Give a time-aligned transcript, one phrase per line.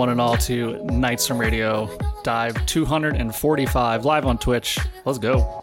[0.00, 1.90] One and all, to Nightstrom Radio
[2.22, 4.78] Dive 245 live on Twitch.
[5.04, 5.60] Let's go.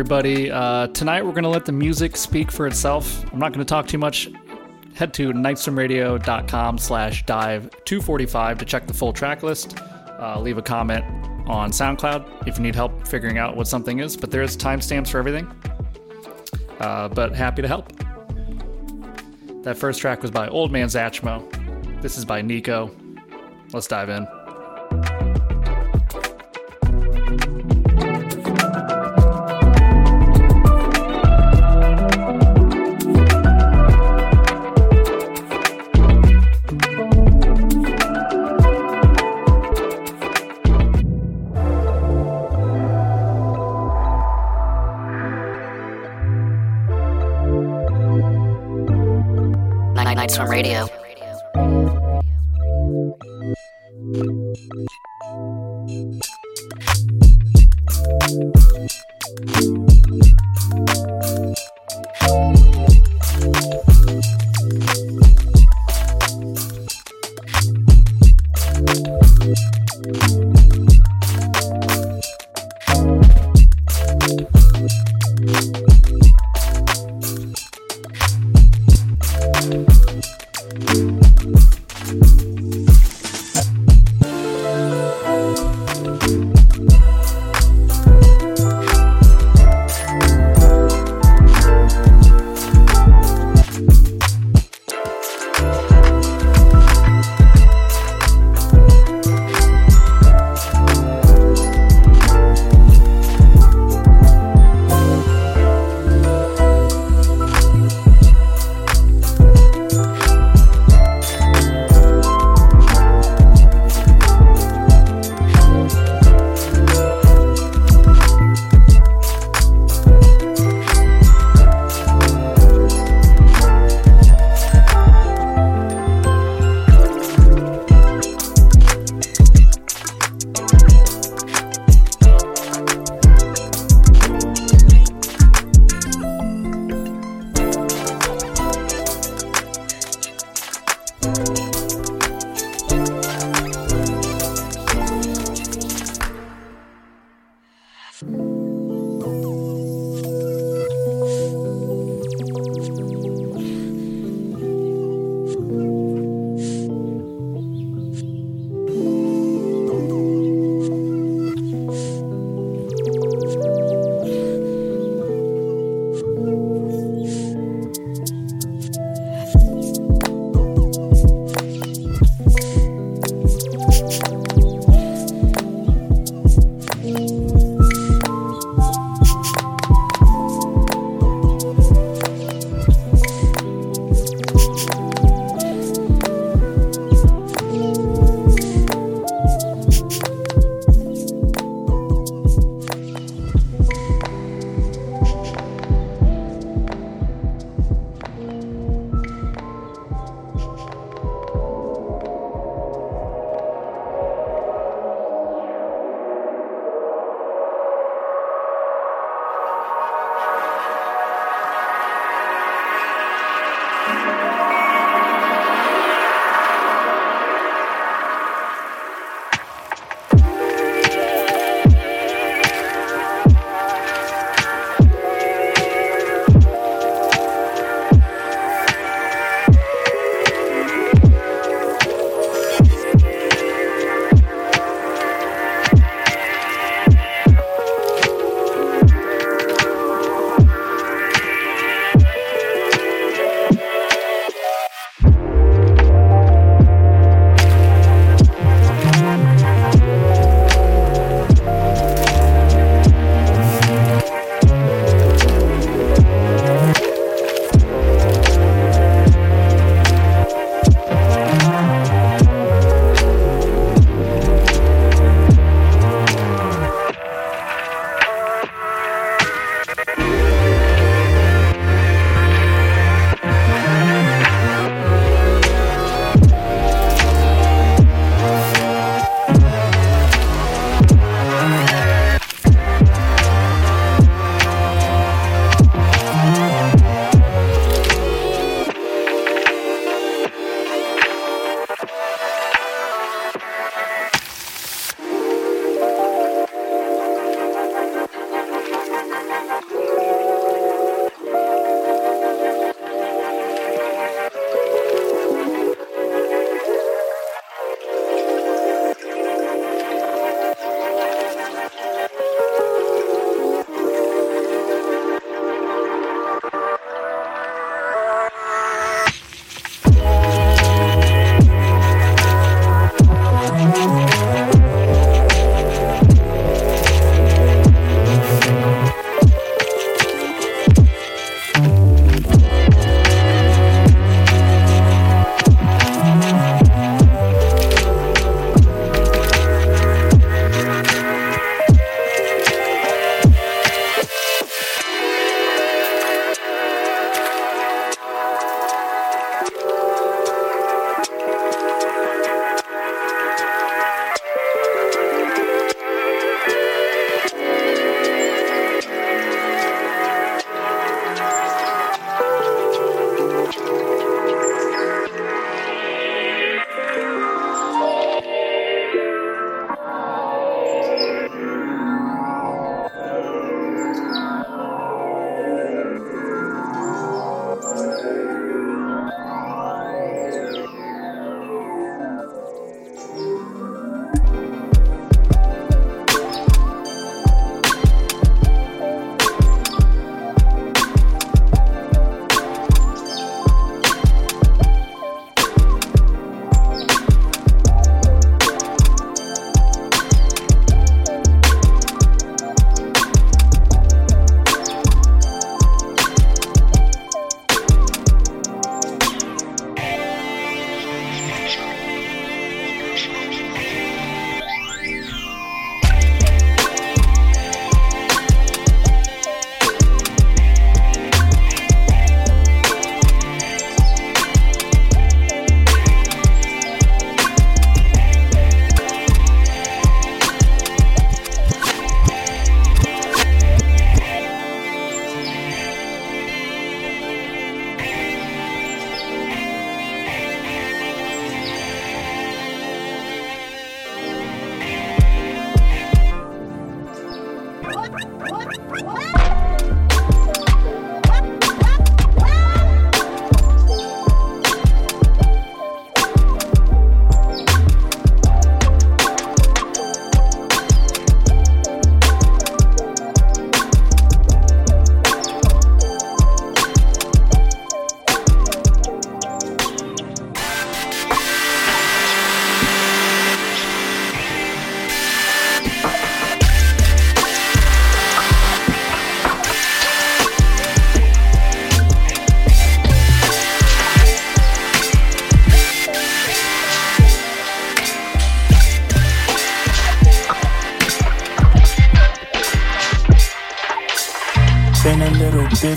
[0.00, 0.50] Everybody.
[0.50, 3.22] Uh, tonight we're going to let the music speak for itself.
[3.34, 4.30] I'm not going to talk too much.
[4.94, 9.78] Head to nightstromradio.com slash dive 245 to check the full track list.
[10.18, 11.04] Uh, leave a comment
[11.46, 15.18] on SoundCloud if you need help figuring out what something is, but there's timestamps for
[15.18, 15.46] everything.
[16.78, 17.92] Uh, but happy to help.
[19.64, 22.00] That first track was by Old Man Zachmo.
[22.00, 22.90] This is by Nico.
[23.74, 24.26] Let's dive in.
[50.60, 50.89] Radio.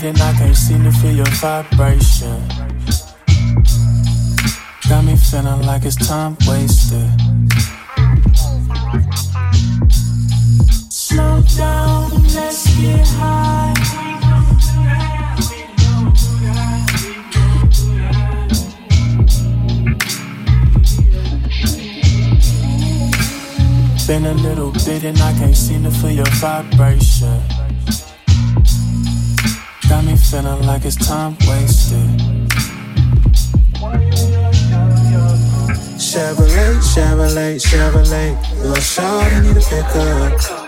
[0.04, 2.40] And I can't seem to feel your vibration.
[4.88, 7.10] Got me feeling like it's time wasted.
[10.90, 13.74] Slow down, let's get high.
[24.06, 27.53] Been a little bit and I can't seem to feel your vibration
[30.02, 31.98] feeling like it's time wasted.
[35.98, 40.64] Chevrolet, Chevrolet, Chevrolet, little shot need a pickup.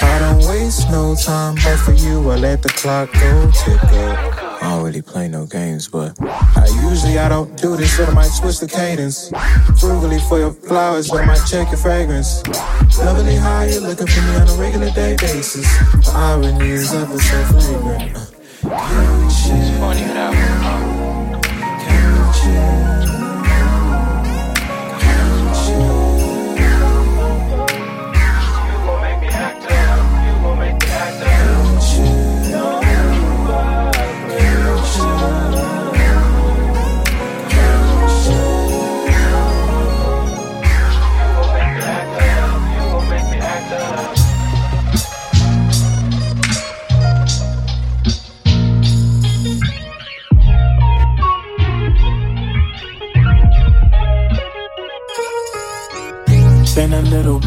[0.00, 4.42] I don't waste no time, but for you I let the clock go tick up.
[4.62, 8.12] I don't really play no games, but I usually I don't do this, but I
[8.12, 9.30] might switch the cadence.
[9.80, 12.42] Frugally for your flowers, but I might check your fragrance.
[12.98, 15.66] Lovely how you're looking for me on a regular day basis.
[16.12, 16.18] The
[16.92, 18.32] ever so flagrant.
[18.60, 20.01] Can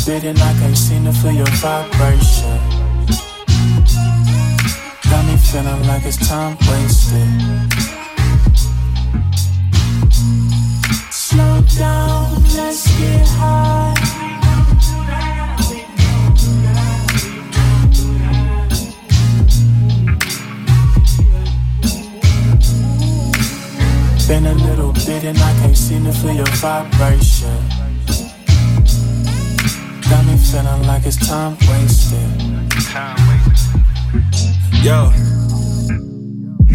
[0.07, 2.59] and I can't seem to feel your vibration.
[5.09, 7.27] Got me feeling like it's time wasted.
[11.09, 13.95] Slow down, let's get high.
[24.27, 27.44] Been a little bit and I can't seem to feel your vibration.
[30.09, 32.19] Got me feeling like it's time wasted.
[34.83, 35.11] Yo.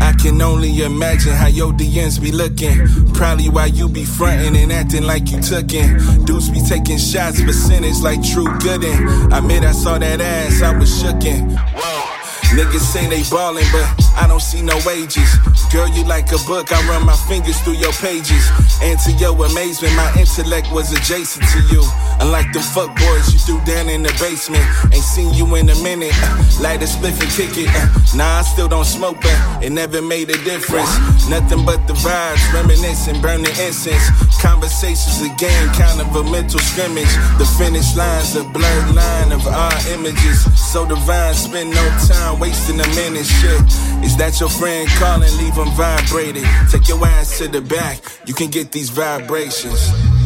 [0.01, 2.87] I can only imagine how your DMs be looking.
[3.15, 6.25] Probably why you be frontin' and acting like you tookin'.
[6.25, 9.33] Dudes be taking shots, percentage like Drew Gooden.
[9.33, 11.57] I admit I saw that ass, I was shookin'.
[11.57, 12.20] Whoa.
[12.51, 13.87] Niggas say they ballin', but
[14.19, 15.39] I don't see no wages.
[15.71, 18.51] Girl, you like a book, I run my fingers through your pages.
[18.83, 21.83] And to your amazement, my intellect was adjacent to you.
[22.19, 24.67] Unlike the fuck boys you threw down in the basement.
[24.93, 26.11] Ain't seen you in a minute.
[26.19, 27.71] Uh, light a spliff and kick it.
[27.71, 27.87] Uh,
[28.19, 30.91] nah, I still don't smoke, but it never made a difference.
[31.31, 34.11] Nothing but the vibes, reminiscing, burning incense.
[34.43, 37.15] Conversations, a game, kind of a mental scrimmage.
[37.39, 40.43] The finish line's a blurred line of our images.
[40.59, 43.27] So divine, spend no time wasting a minute.
[43.27, 43.61] Shit,
[44.03, 45.31] is that your friend calling?
[45.39, 46.45] Leave him vibrated.
[46.71, 50.20] Take your ass to the back, you can get these vibrations.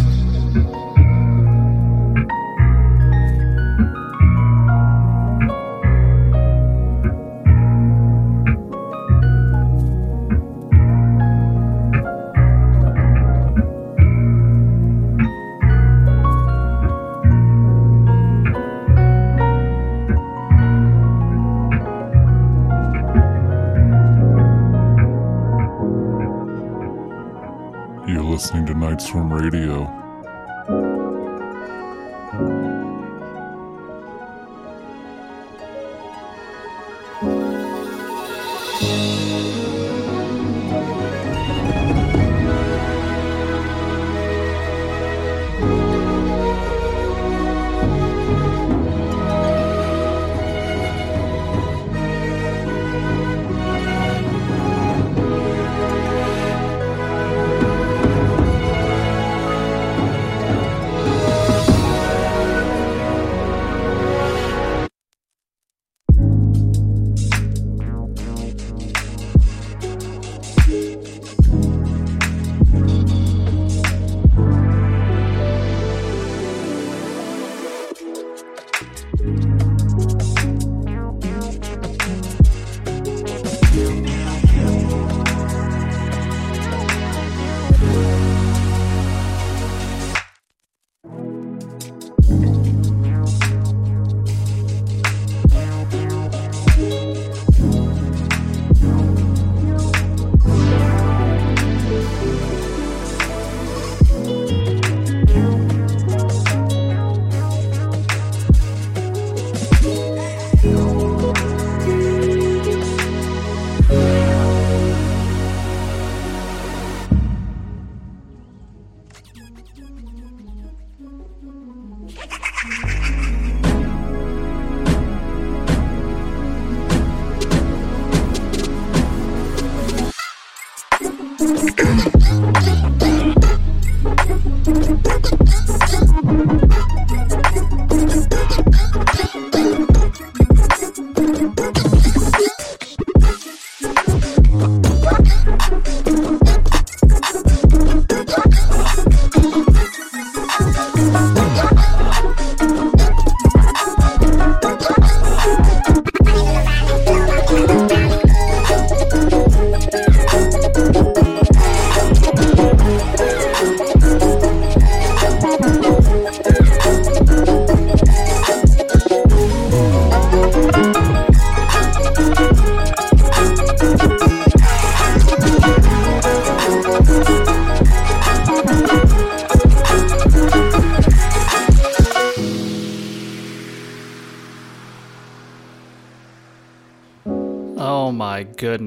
[29.05, 30.04] Nightstorm Radio.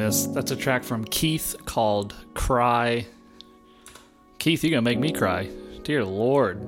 [0.07, 0.33] Goodness.
[0.33, 3.05] That's a track from Keith called Cry.
[4.39, 5.49] Keith, you're going to make me cry.
[5.83, 6.61] Dear Lord.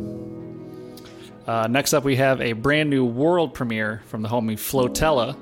[1.48, 5.38] Uh, next up, we have a brand new world premiere from the homie Flotella.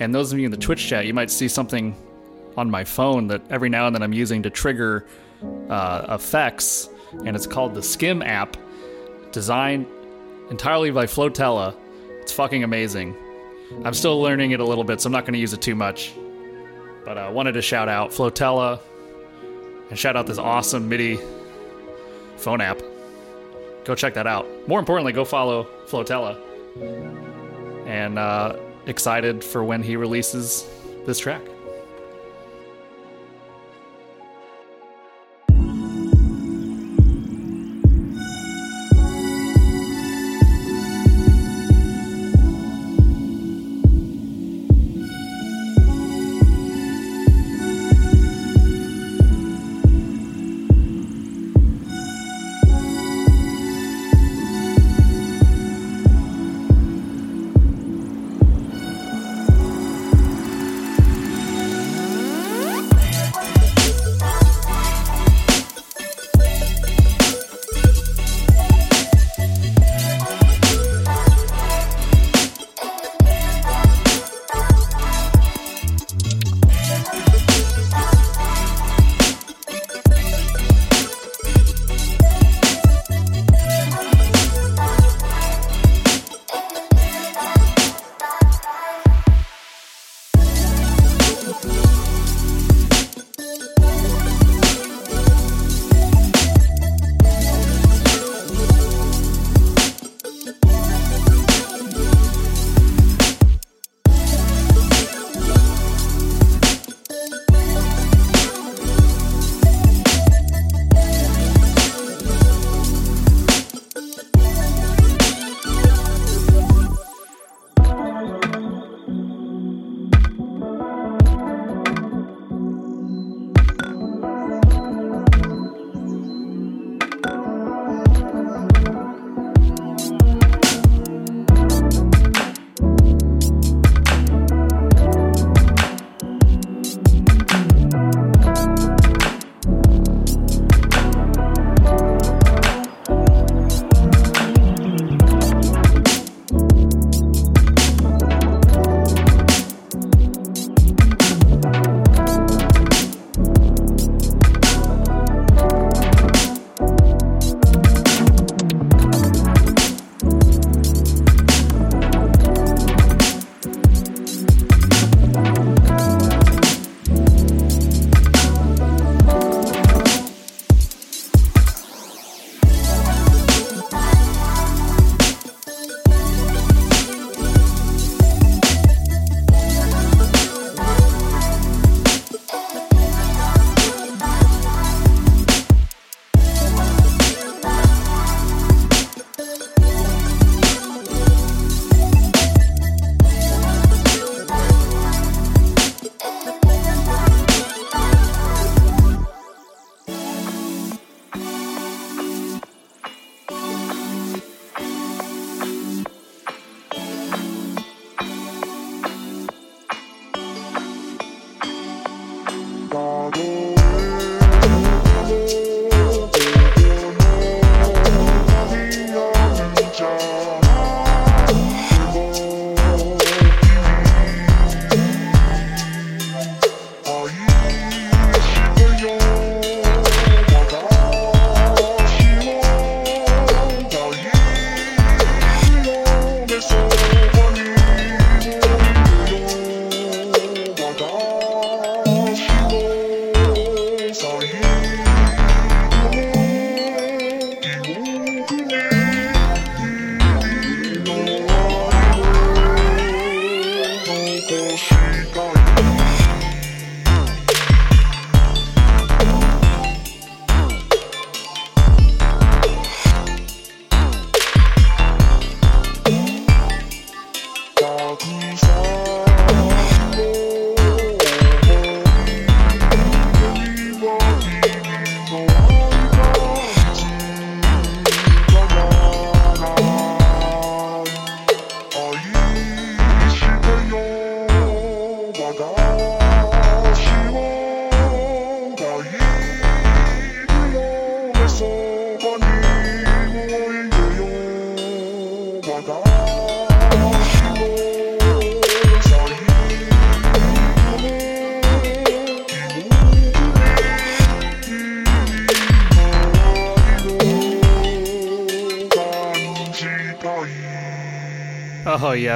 [0.00, 1.94] And those of you in the Twitch chat, you might see something
[2.56, 5.06] on my phone that every now and then I'm using to trigger
[5.68, 6.88] uh, effects.
[7.26, 8.56] And it's called the Skim app,
[9.30, 9.86] designed
[10.48, 11.76] entirely by Flotella.
[12.22, 13.14] It's fucking amazing.
[13.84, 15.74] I'm still learning it a little bit, so I'm not going to use it too
[15.74, 16.14] much.
[17.04, 18.80] But I uh, wanted to shout out Flotella
[19.90, 21.18] and shout out this awesome MIDI
[22.36, 22.80] phone app.
[23.84, 24.46] Go check that out.
[24.68, 26.38] More importantly, go follow Flotella.
[27.86, 30.68] And uh, excited for when he releases
[31.04, 31.42] this track.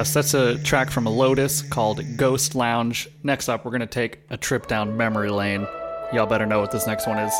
[0.07, 3.09] Yes, that's a track from a Lotus called Ghost Lounge.
[3.25, 5.66] Next up, we're going to take a trip down memory lane.
[6.12, 7.33] Y'all better know what this next one is.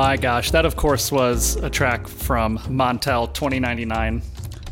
[0.00, 4.22] My gosh, that of course was a track from Montel 2099.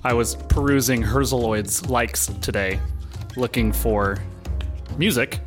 [0.04, 2.78] I was perusing Herzeloid's likes today,
[3.34, 4.18] looking for
[4.96, 5.40] music,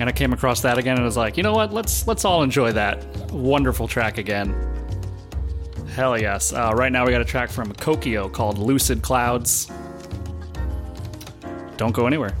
[0.00, 1.72] and I came across that again and was like, you know what?
[1.72, 4.54] Let's let's all enjoy that wonderful track again.
[5.94, 6.52] Hell yes!
[6.52, 9.70] Uh, right now we got a track from Kokio called "Lucid Clouds."
[11.78, 12.36] Don't go anywhere.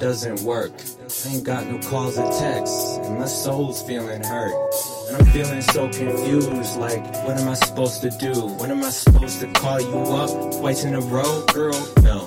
[0.00, 0.72] Doesn't work.
[1.24, 4.54] I ain't got no calls or texts, and my soul's feeling hurt.
[5.08, 8.32] And I'm feeling so confused, like, what am I supposed to do?
[8.32, 11.78] When am I supposed to call you up twice in a row, girl?
[12.02, 12.19] No.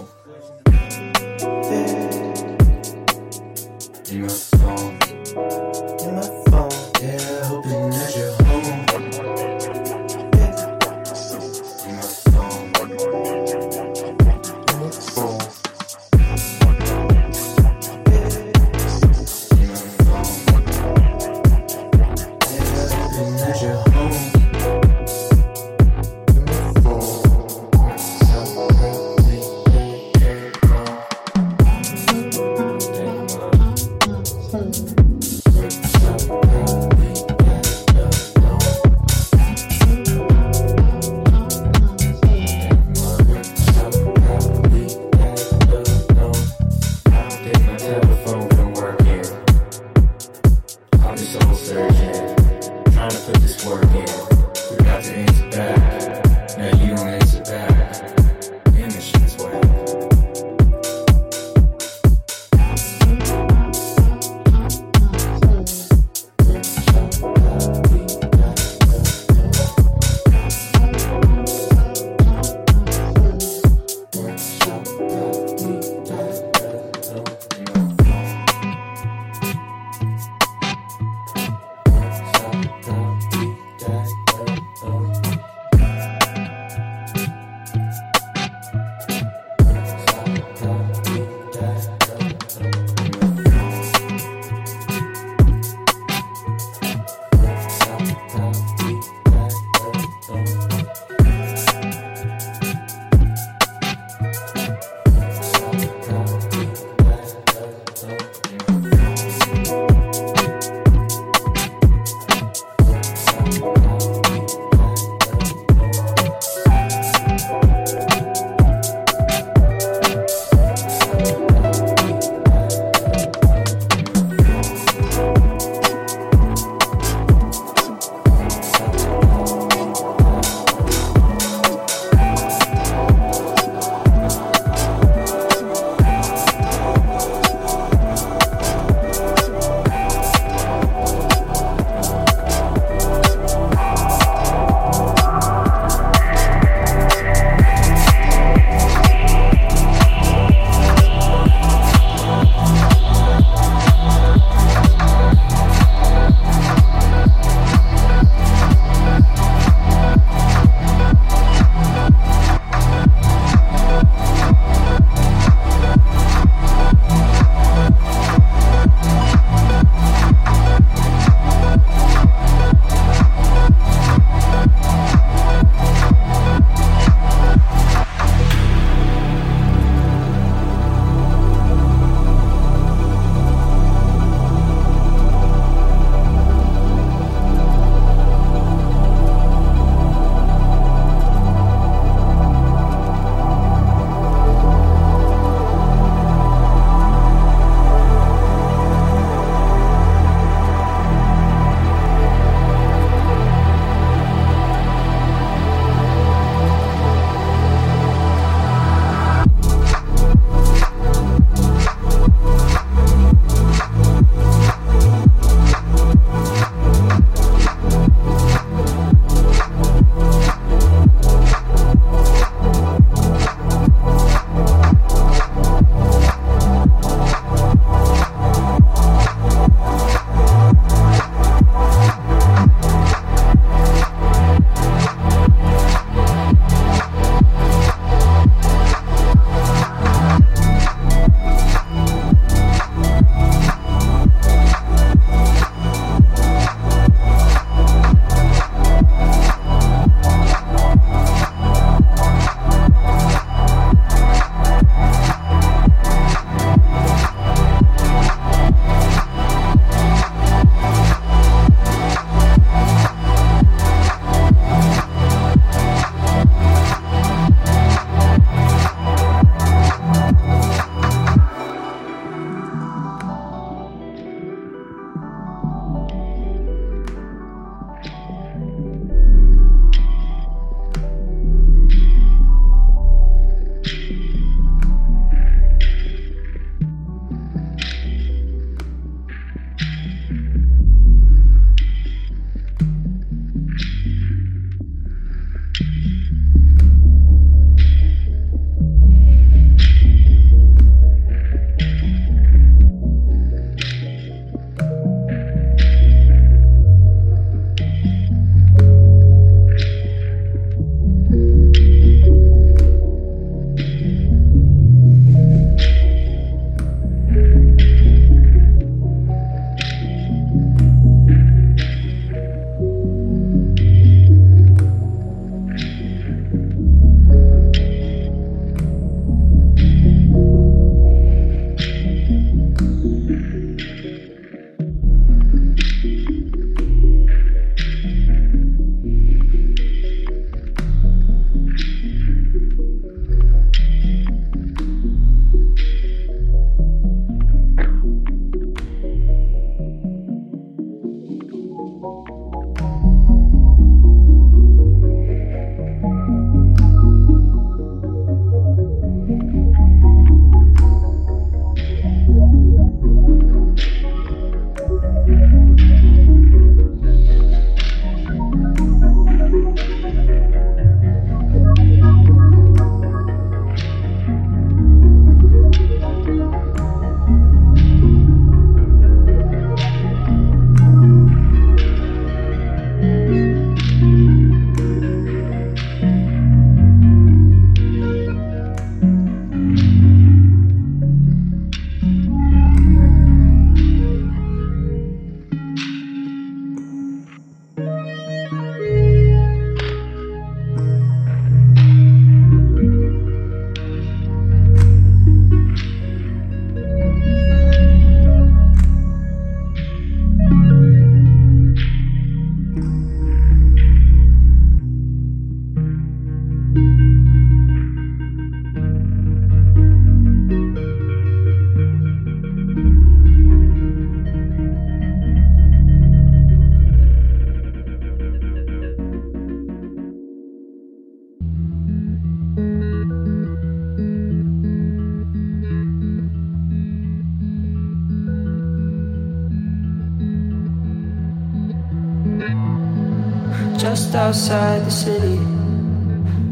[444.34, 445.38] Outside the city.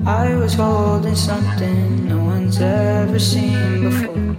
[0.06, 4.36] I was holding something no one's ever seen before.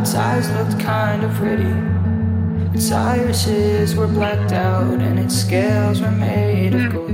[0.00, 1.74] Its eyes looked kind of pretty.
[2.76, 7.10] Its irises were blacked out and its scales were made of gold.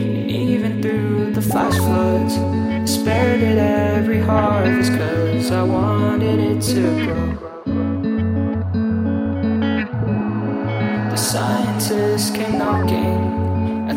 [0.00, 6.60] And even through the flash floods, I spared it every harvest cause I wanted it
[6.72, 7.33] to grow.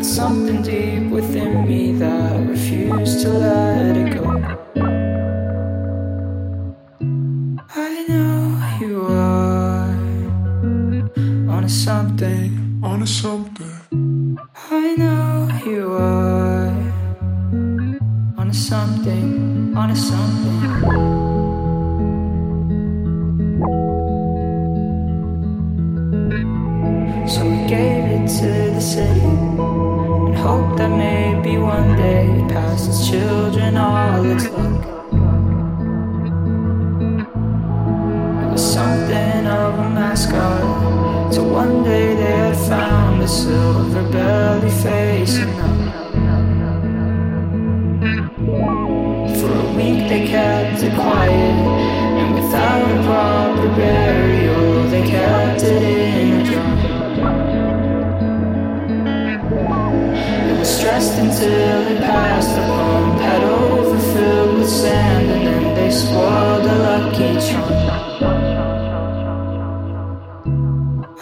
[0.04, 3.67] Something deep within me that refused to let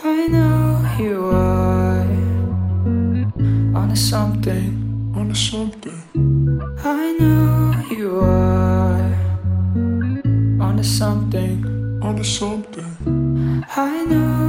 [0.04, 2.06] I know you are.
[3.76, 6.02] On a something, on a something.
[6.84, 9.14] I know you are.
[10.60, 11.64] On a something,
[12.02, 13.64] on a something.
[13.76, 14.45] I know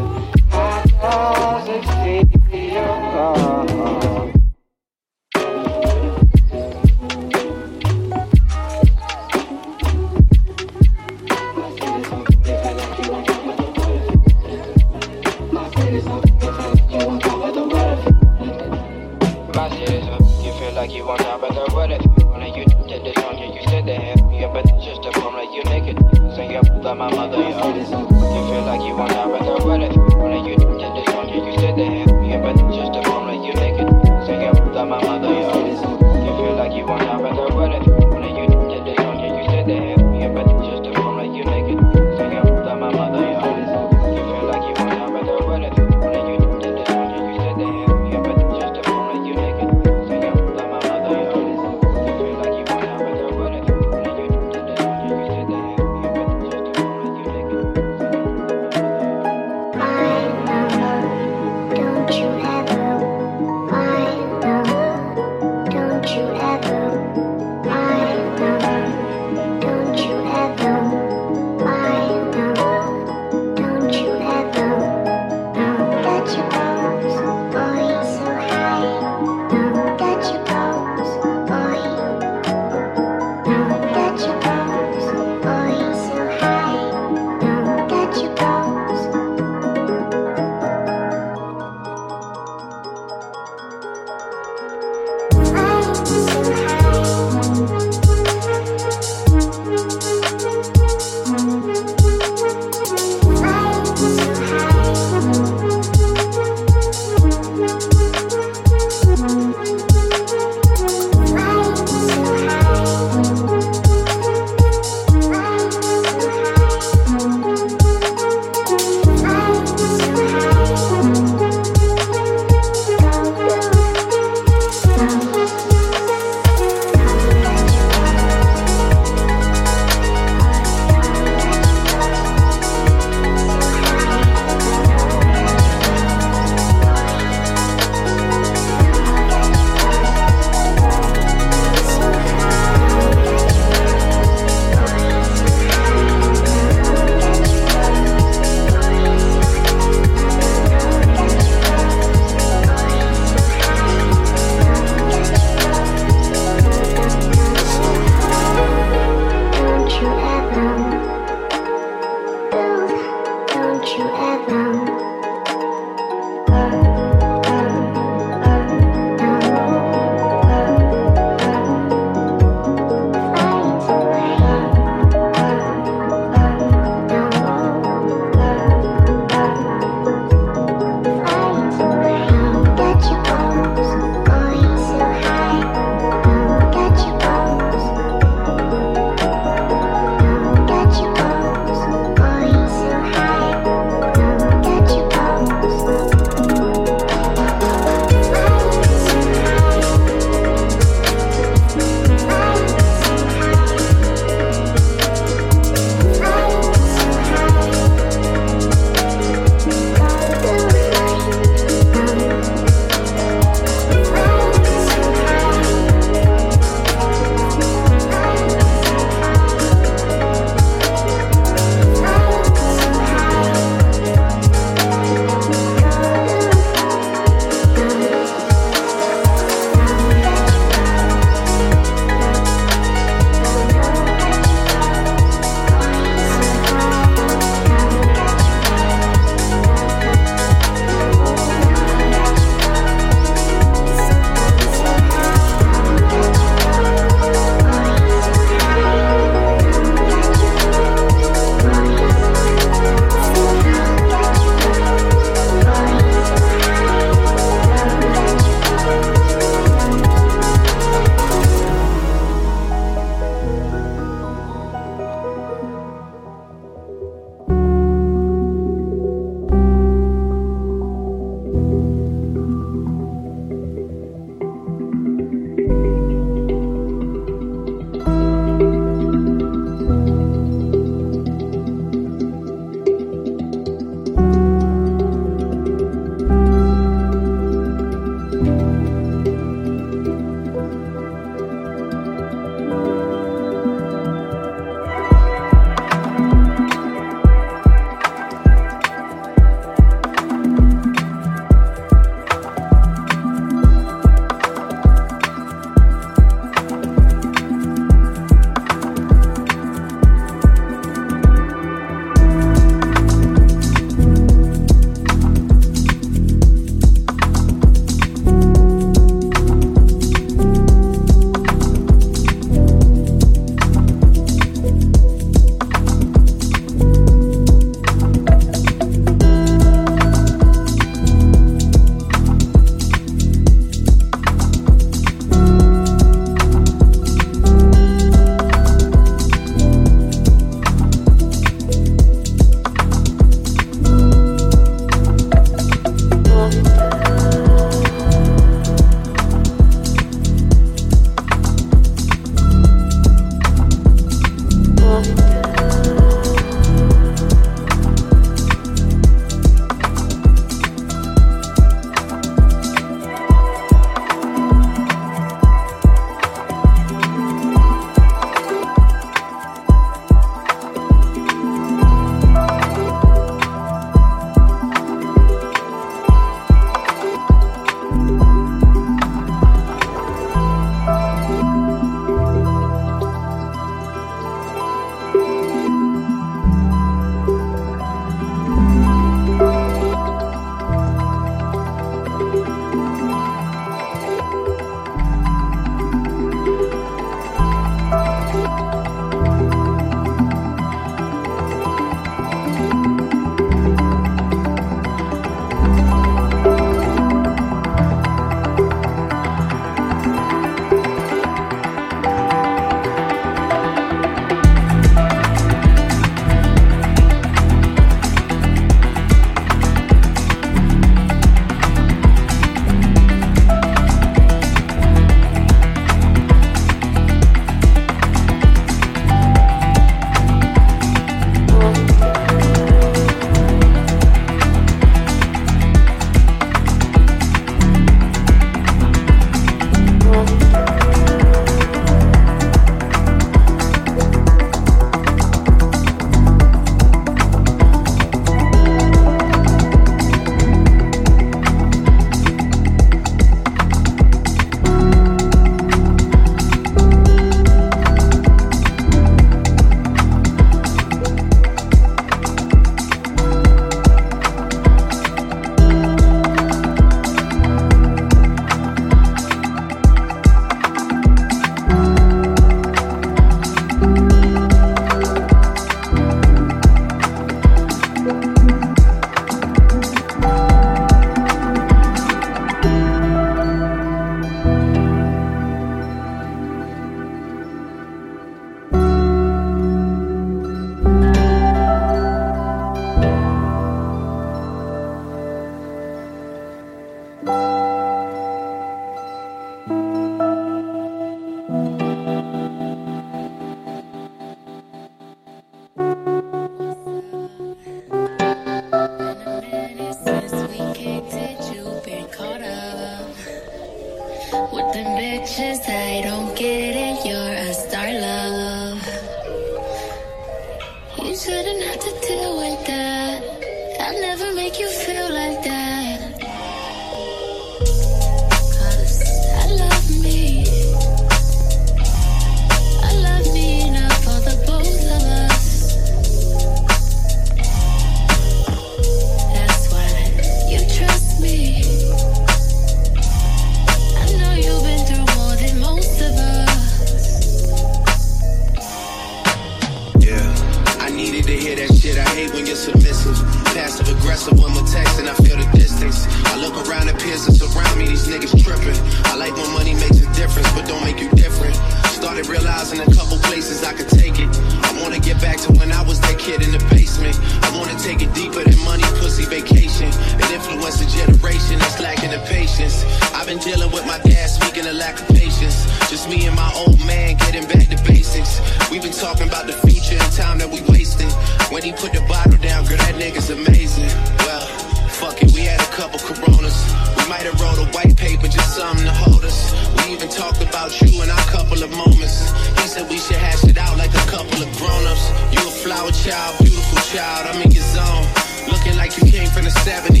[599.63, 600.00] 70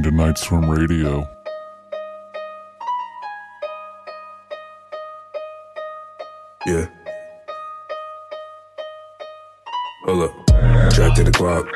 [0.00, 1.28] Night Swim Radio.
[6.66, 6.86] Yeah.
[10.04, 10.46] Hold up.
[10.92, 11.66] Trapped in the club.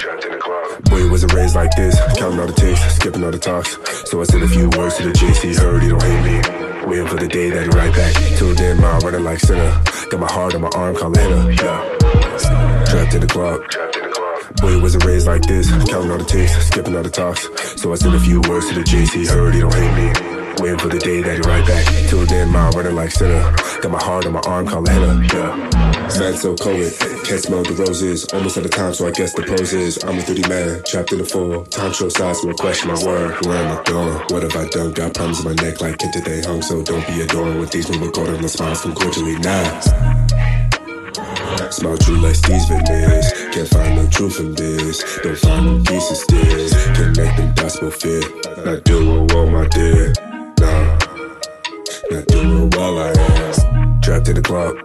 [0.85, 1.95] Boy, wasn't raised like this.
[2.17, 3.77] Counting all the ticks, skipping all the talks.
[4.11, 5.55] So I said a few words to the JC.
[5.55, 6.87] Heard he don't hate me.
[6.87, 8.15] Waiting for the day that he right back.
[8.39, 9.83] Till then, my running like sinner.
[10.11, 11.53] Got my heart on my arm, call it hitter.
[11.53, 12.85] Yeah.
[12.87, 14.06] Trapped in the club.
[14.67, 15.71] Boy, wasn't raised like this.
[15.71, 17.49] Counting all the ticks, skipping all the talks.
[17.81, 19.25] So I said a few words to the JC.
[19.29, 20.09] Heard he don't hate me.
[20.59, 21.85] Waiting for the day that he right back.
[22.09, 23.55] Till then, my running like sinner.
[23.81, 25.23] Got my heart on my arm, call hitter.
[25.23, 25.55] Yeah.
[26.19, 26.91] Man so cold,
[27.23, 28.25] can't smell the roses.
[28.33, 31.13] Almost out of time, so I guess the pose is I'm a 30 man, trapped
[31.13, 33.47] in a full time show size, so I question my word.
[33.47, 34.19] Where am I going?
[34.31, 34.93] What have I done?
[34.95, 37.89] Got problems in my neck like Kenta they hung, so don't be adoring with these
[37.89, 40.76] new the smiles come cordially now.
[41.17, 43.33] Smile true like Steve's Venice.
[43.55, 45.03] Can't find no truth in this.
[45.23, 46.87] Don't find no pieces this.
[46.97, 48.25] Connect them dots will fit.
[48.65, 50.13] Not doing well, my dear.
[50.61, 50.99] Nah.
[52.11, 54.01] Not doing well, I am.
[54.03, 54.77] Trapped in the club.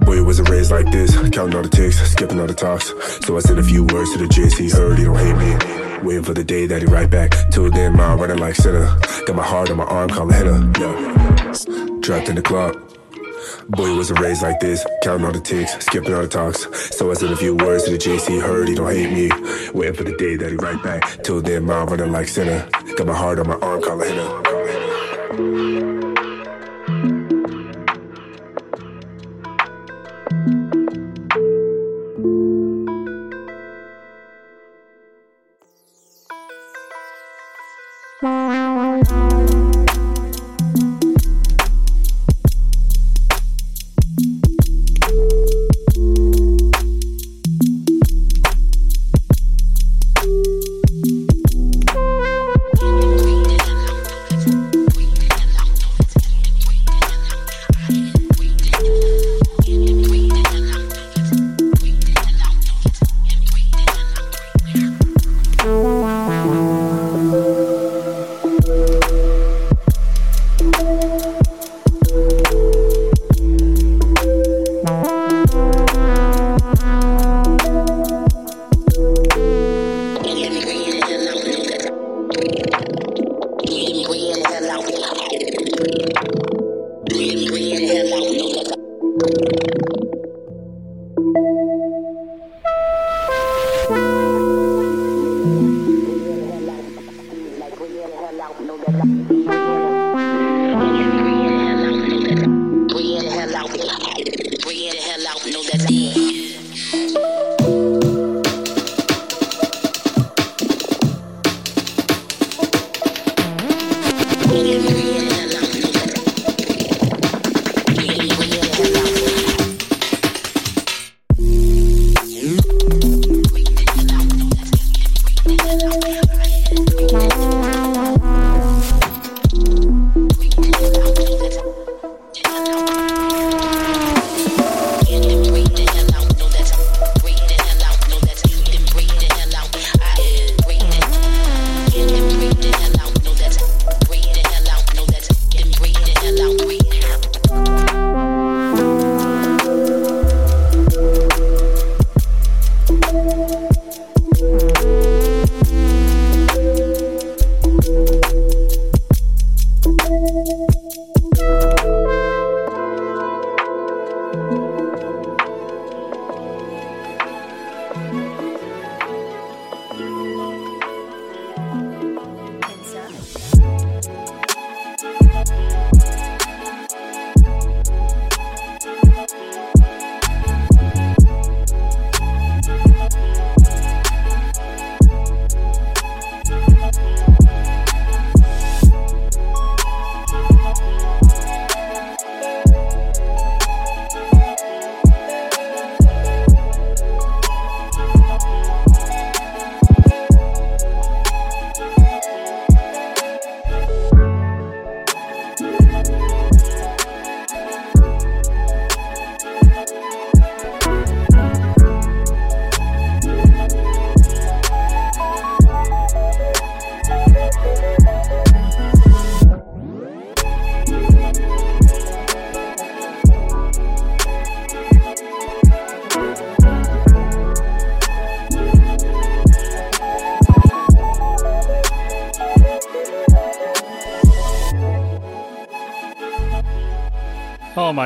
[0.00, 1.14] Boy, it wasn't raised like this.
[1.30, 2.92] Counting all the ticks, skipping all the talks.
[3.24, 4.72] So I said a few words to the JC.
[4.72, 6.06] Heard he don't hate me.
[6.06, 7.34] Waiting for the day that he right back.
[7.52, 8.86] Till then, mom running like sinner.
[9.26, 10.58] Got my heart on my arm, call a hitter.
[10.80, 12.00] Yeah.
[12.02, 12.95] Trapped in the club.
[13.68, 16.66] Boy, was raised like this, counting all the ticks, skipping all the talks.
[16.96, 19.28] So I said a few words to the JC, heard he don't hate me.
[19.72, 21.22] Waiting for the day that he right back.
[21.24, 22.68] Till then, mom running like sinner.
[22.96, 24.42] Got my heart on my arm, calling Hannah.
[38.22, 39.35] Thank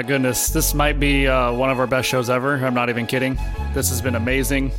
[0.01, 0.49] my goodness.
[0.49, 2.55] This might be uh, one of our best shows ever.
[2.55, 3.39] I'm not even kidding.
[3.75, 4.73] This has been amazing.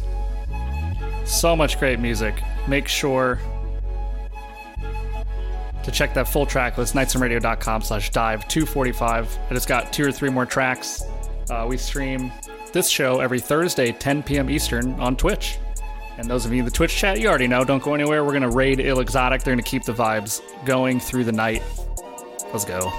[1.25, 2.41] So much great music.
[2.67, 3.39] Make sure
[5.83, 9.37] to check that full track list, nightswimradio.com slash dive 245.
[9.47, 11.03] I just got two or three more tracks.
[11.51, 12.31] Uh, we stream
[12.73, 14.49] this show every Thursday, 10 p.m.
[14.49, 15.59] Eastern on Twitch.
[16.17, 18.23] And those of you in the Twitch chat, you already know, don't go anywhere.
[18.23, 19.43] We're going to raid Ill Exotic.
[19.43, 21.61] They're going to keep the vibes going through the night.
[22.51, 22.91] Let's go.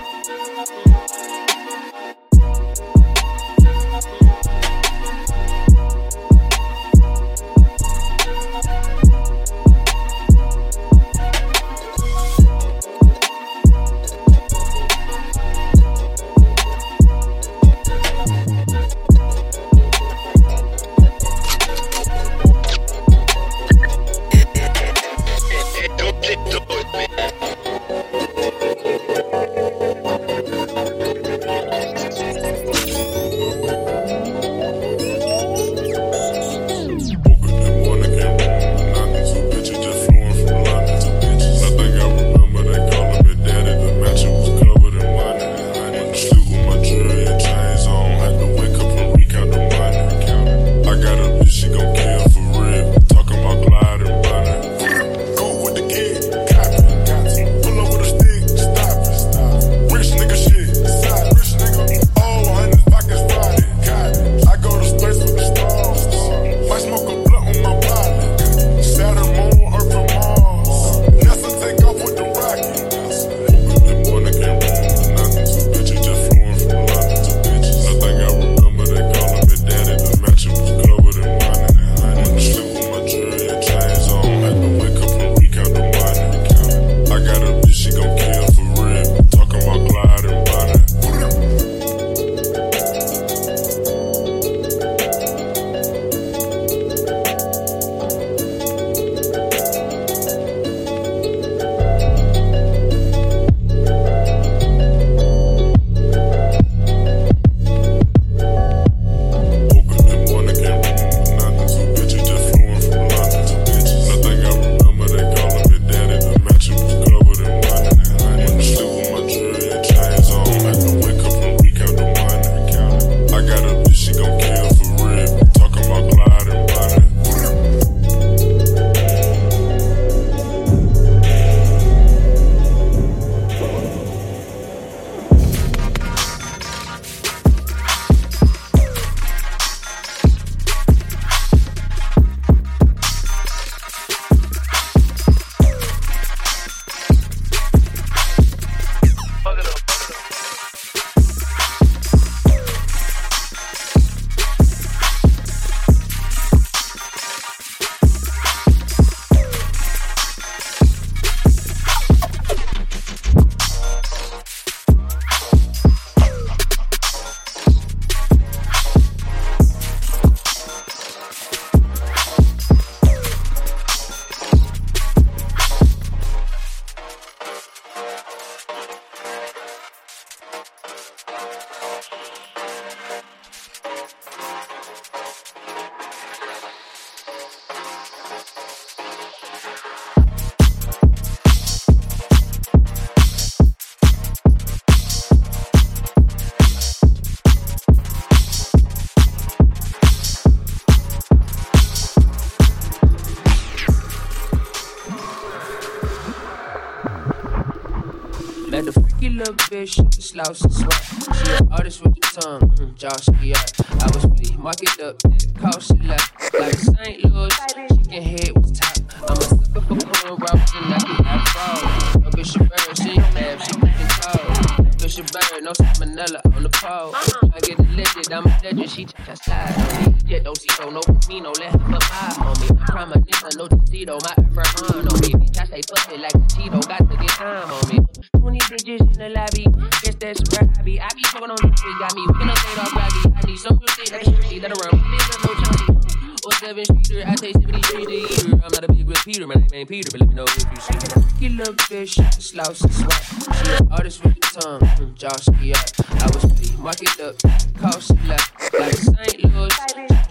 [208.81, 211.03] Little bitch, she slouch and sweat.
[211.36, 213.61] She an artist with the tongue, mm, Josh, yeah.
[214.01, 215.16] I was flea, market up,
[215.61, 216.55] cost she left.
[216.59, 217.24] Like St.
[217.24, 217.53] Louis,
[217.90, 218.97] she can hit with top.
[219.28, 222.27] I'm a sucker for pulling rocks and I can have fall.
[222.27, 224.85] A bitch, she burn, she ain't laugh, she can call.
[225.01, 227.12] Bitch, she burn, no salmonella on the pole.
[227.53, 230.15] I get elected, I'm a legend, she touch her side.
[230.27, 232.69] Yeah, don't see so no me, no let her put my on me.
[232.81, 235.49] I promise nigga, no Tito, my effort on me.
[235.61, 238.31] I stay fucking like a Tito, got to get time on me.
[238.43, 239.70] 20 bitches in the lobby.
[240.02, 241.01] Guess that's where I be.
[241.01, 243.23] I be smoking on this shit, got me waking up late off groggy.
[243.39, 244.98] I need some real shit that shit that around.
[244.98, 246.02] Nigga, no chunky.
[246.43, 248.51] Or seven streeter, I take 70 street to eater.
[248.66, 250.81] I'm not a big repeater, my name ain't Peter, but let me know if you
[250.82, 251.39] see.
[251.39, 253.14] You little bitch, slouch swat.
[253.62, 255.78] She an artist with the tongue, mm, Josh, yeah.
[256.19, 257.39] I was flea, mark it up,
[257.78, 258.74] cost she left.
[258.74, 259.55] Like St.
[259.55, 259.70] Louis,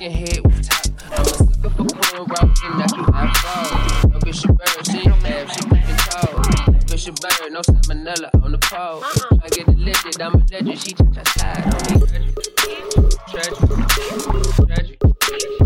[0.01, 0.83] chicken head with top.
[1.15, 4.09] I'm a sucker for pulling rock and I can have fall.
[4.09, 4.47] No bitch, she
[7.21, 9.03] bird, no salmonella on the pole.
[9.03, 9.37] Uh-uh.
[9.43, 10.79] I get it lifted, I'm a legend.
[10.79, 12.33] She touch her side on me.
[13.29, 14.19] Tragic, tragic,
[14.67, 15.60] tragic, tragic,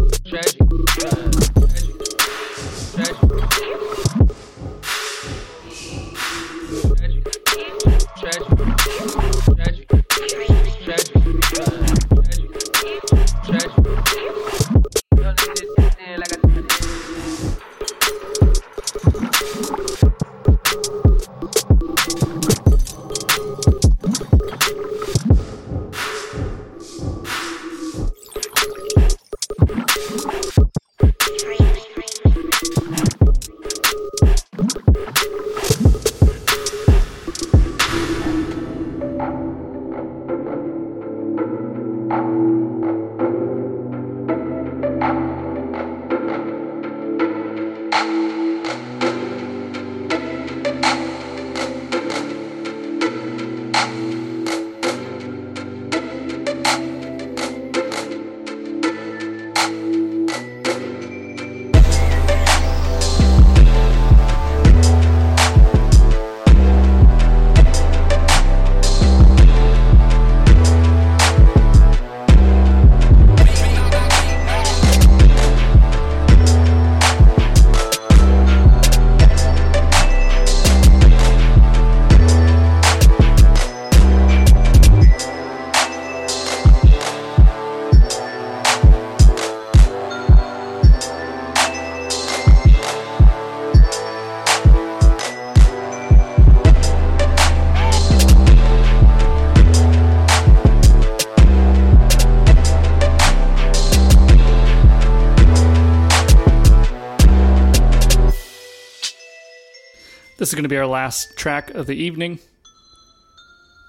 [110.55, 112.39] is going to be our last track of the evening.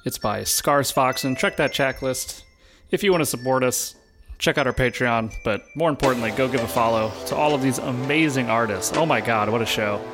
[0.05, 2.43] It's by Scars Fox, and Check that checklist.
[2.91, 3.95] If you want to support us,
[4.39, 5.33] check out our Patreon.
[5.45, 8.97] But more importantly, go give a follow to all of these amazing artists.
[8.97, 10.05] Oh my God, what a show!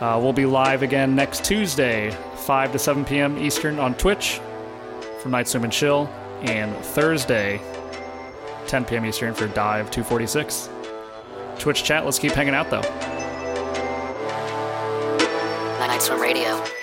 [0.00, 3.38] Uh, we'll be live again next Tuesday, 5 to 7 p.m.
[3.38, 4.40] Eastern on Twitch
[5.20, 6.08] for Night Swim and Chill,
[6.42, 7.60] and Thursday,
[8.66, 9.06] 10 p.m.
[9.06, 10.70] Eastern for Dive 246.
[11.60, 13.25] Twitch chat, let's keep hanging out though.
[15.78, 16.75] Night Swim Radio.